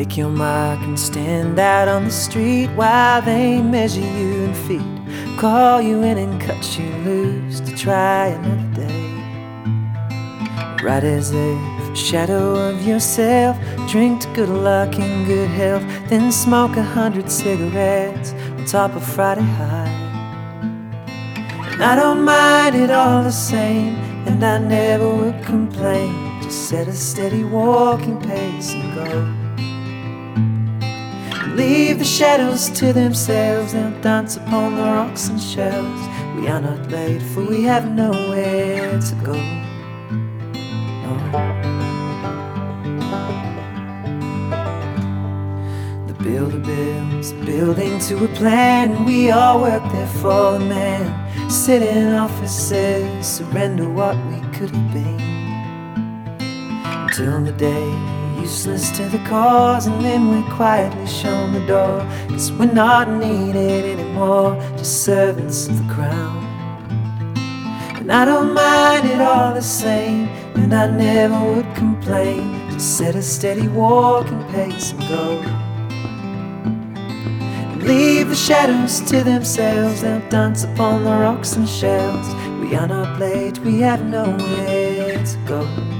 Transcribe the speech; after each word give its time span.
Make 0.00 0.16
your 0.16 0.30
mark 0.30 0.80
and 0.80 0.98
stand 0.98 1.58
out 1.58 1.86
on 1.86 2.04
the 2.06 2.10
street 2.10 2.68
while 2.68 3.20
they 3.20 3.60
measure 3.60 4.00
you 4.00 4.44
in 4.44 4.54
feet. 4.54 5.38
Call 5.38 5.82
you 5.82 6.02
in 6.02 6.16
and 6.16 6.40
cut 6.40 6.78
you 6.78 6.86
loose 7.04 7.60
to 7.60 7.76
try 7.76 8.28
another 8.28 8.86
day. 8.86 9.12
Right 10.82 11.04
as 11.04 11.32
if 11.34 11.94
shadow 11.94 12.54
of 12.70 12.82
yourself, 12.82 13.58
drink 13.90 14.22
to 14.22 14.28
good 14.32 14.48
luck 14.48 14.98
and 14.98 15.26
good 15.26 15.50
health, 15.50 15.82
then 16.08 16.32
smoke 16.32 16.78
a 16.78 16.82
hundred 16.82 17.30
cigarettes 17.30 18.32
on 18.32 18.64
top 18.64 18.96
of 18.96 19.04
Friday 19.04 19.42
high. 19.42 19.92
And 21.72 21.82
I 21.84 21.94
don't 21.94 22.24
mind 22.24 22.74
it 22.74 22.90
all 22.90 23.22
the 23.22 23.30
same, 23.30 23.96
and 24.26 24.42
I 24.42 24.56
never 24.60 25.14
would 25.14 25.44
complain. 25.44 26.40
Just 26.40 26.70
set 26.70 26.88
a 26.88 26.94
steady 26.94 27.44
walking 27.44 28.18
pace 28.22 28.72
and 28.72 28.94
go. 28.94 29.39
Leave 31.56 31.98
the 31.98 32.04
shadows 32.04 32.70
to 32.70 32.92
themselves, 32.92 33.72
they'll 33.72 34.00
dance 34.00 34.36
upon 34.36 34.76
the 34.76 34.82
rocks 34.82 35.28
and 35.28 35.40
shells. 35.40 36.00
We 36.36 36.46
are 36.46 36.60
not 36.60 36.90
late, 36.90 37.20
for 37.20 37.44
we 37.44 37.62
have 37.64 37.90
nowhere 37.90 39.00
to 39.00 39.14
go. 39.16 39.34
No. 41.02 41.12
The 46.06 46.14
builder 46.22 46.58
builds 46.60 47.32
a 47.32 47.34
building 47.44 47.98
to 48.00 48.24
a 48.24 48.28
plan, 48.28 49.04
we 49.04 49.30
all 49.32 49.60
work 49.60 49.82
there 49.92 50.06
for 50.06 50.52
the 50.52 50.60
man. 50.60 51.50
Sit 51.50 51.82
in 51.82 52.14
offices, 52.14 53.26
surrender 53.26 53.88
what 53.88 54.16
we 54.28 54.40
could 54.56 54.70
have 54.70 54.92
been. 54.92 55.20
Until 57.02 57.42
the 57.42 57.52
day 57.52 58.19
useless 58.40 58.90
to 58.96 59.04
the 59.08 59.18
cause, 59.28 59.86
and 59.86 60.04
then 60.04 60.28
we're 60.28 60.50
quietly 60.54 61.06
shown 61.06 61.52
the 61.52 61.66
door. 61.66 62.00
Cause 62.28 62.52
we're 62.52 62.72
not 62.72 63.08
needed 63.08 63.98
anymore, 63.98 64.56
just 64.76 65.04
servants 65.04 65.68
of 65.68 65.76
the 65.78 65.94
crown. 65.94 66.46
And 67.96 68.10
I 68.10 68.24
don't 68.24 68.54
mind 68.54 69.08
it 69.08 69.20
all 69.20 69.52
the 69.54 69.62
same, 69.62 70.28
and 70.56 70.74
I 70.74 70.90
never 70.90 71.38
would 71.54 71.74
complain. 71.74 72.70
Just 72.70 72.96
set 72.98 73.14
a 73.14 73.22
steady 73.22 73.68
walking 73.68 74.42
pace 74.52 74.92
and 74.92 75.00
go. 75.08 75.42
And 77.72 77.82
leave 77.82 78.28
the 78.30 78.34
shadows 78.34 79.00
to 79.02 79.22
themselves, 79.22 80.02
they'll 80.02 80.28
dance 80.28 80.64
upon 80.64 81.04
the 81.04 81.10
rocks 81.10 81.56
and 81.56 81.68
shells. 81.68 82.26
We 82.60 82.74
are 82.74 82.88
not 82.88 83.18
late, 83.20 83.58
we 83.58 83.80
have 83.80 84.04
nowhere 84.04 85.24
to 85.24 85.38
go. 85.46 85.99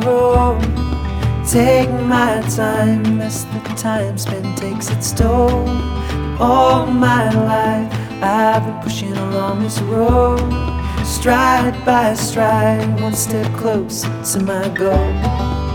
Roll. 0.00 0.58
Take 1.46 1.90
my 1.90 2.42
time, 2.56 3.20
as 3.20 3.44
the 3.46 3.60
time 3.76 4.18
spent 4.18 4.58
takes 4.58 4.90
its 4.90 5.12
toll. 5.12 5.68
All 6.40 6.86
my 6.86 7.30
life, 7.30 7.92
I've 8.22 8.64
been 8.64 8.80
pushing 8.82 9.12
along 9.12 9.62
this 9.62 9.80
road, 9.80 10.40
stride 11.04 11.84
by 11.84 12.14
stride, 12.14 13.00
one 13.00 13.14
step 13.14 13.52
closer 13.56 14.08
to 14.32 14.42
my 14.42 14.68
goal. 14.68 15.73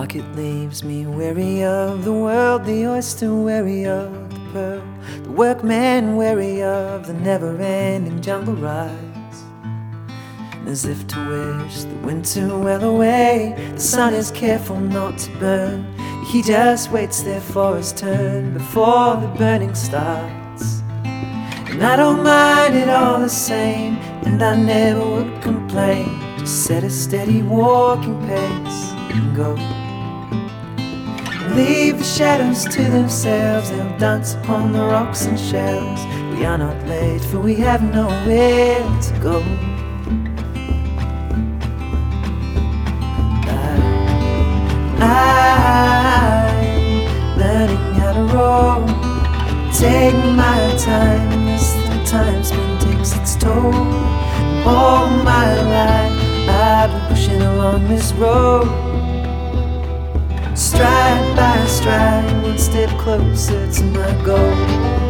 Market 0.00 0.26
leaves 0.34 0.82
me 0.82 1.06
weary 1.06 1.62
of 1.62 2.04
the 2.04 2.12
world, 2.12 2.64
the 2.64 2.84
oyster 2.84 3.32
weary 3.32 3.86
of 3.86 4.10
the 4.28 4.40
pearl, 4.52 4.82
the 5.22 5.30
workman 5.30 6.16
weary 6.16 6.64
of 6.64 7.06
the 7.06 7.12
never 7.12 7.56
ending 7.58 8.20
jungle 8.20 8.56
rise. 8.56 9.36
And 9.62 10.66
as 10.68 10.84
if 10.84 11.06
to 11.06 11.18
wish 11.28 11.84
the 11.84 11.94
winter 12.08 12.58
well 12.58 12.82
away, 12.82 13.54
the 13.72 13.78
sun 13.78 14.14
is 14.14 14.32
careful 14.32 14.80
not 14.80 15.16
to 15.18 15.30
burn. 15.38 15.86
He 16.24 16.42
just 16.42 16.90
waits 16.90 17.22
there 17.22 17.40
for 17.40 17.76
his 17.76 17.92
turn 17.92 18.52
before 18.52 19.14
the 19.18 19.28
burning 19.38 19.76
starts. 19.76 20.82
And 21.70 21.80
I 21.84 21.94
don't 21.94 22.24
mind 22.24 22.74
it 22.74 22.88
all 22.88 23.20
the 23.20 23.28
same, 23.28 23.94
and 24.26 24.42
I 24.42 24.56
never 24.56 25.08
would 25.08 25.40
complain. 25.40 26.08
Just 26.40 26.64
set 26.64 26.82
a 26.82 26.90
steady 26.90 27.42
walking 27.42 28.18
pace 28.26 28.90
and 29.14 29.36
go. 29.36 29.83
Leave 31.54 31.98
the 31.98 32.04
shadows 32.04 32.64
to 32.64 32.82
themselves, 32.82 33.70
they'll 33.70 33.98
dance 33.98 34.34
upon 34.34 34.72
the 34.72 34.80
rocks 34.80 35.24
and 35.26 35.38
shells. 35.38 36.00
We 36.36 36.44
are 36.44 36.58
not 36.58 36.76
late, 36.88 37.22
for 37.22 37.38
we 37.38 37.54
have 37.54 37.80
nowhere 37.94 38.80
to 39.02 39.18
go. 39.22 39.40
I'm 45.00 45.38
learning 47.38 47.94
how 48.00 48.12
to 48.14 48.24
roll. 48.34 48.86
Take 49.72 50.16
my 50.34 50.76
time, 50.76 51.48
as 51.48 51.72
the 51.74 52.04
time 52.04 52.42
spent 52.42 52.80
takes 52.82 53.16
its 53.16 53.36
toll. 53.36 53.72
All 54.66 55.08
my 55.08 55.54
life, 55.62 56.48
I've 56.48 56.90
been 56.90 57.08
pushing 57.08 57.42
along 57.42 57.86
this 57.86 58.12
road. 58.14 58.93
Stride 61.14 61.36
by 61.36 61.66
stride, 61.66 62.42
one 62.42 62.58
step 62.58 62.90
closer 62.98 63.72
to 63.72 63.84
my 63.84 64.24
goal. 64.24 65.03